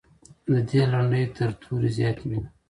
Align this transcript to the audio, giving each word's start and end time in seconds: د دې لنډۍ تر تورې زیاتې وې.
د 0.51 0.53
دې 0.69 0.81
لنډۍ 0.91 1.23
تر 1.35 1.49
تورې 1.61 1.89
زیاتې 1.97 2.25
وې. 2.29 2.41